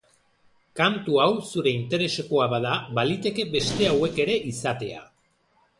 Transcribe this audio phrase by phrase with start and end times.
[0.79, 5.07] Kantu hau zure interesekoa bada, baliteke beste hauek ere izatea.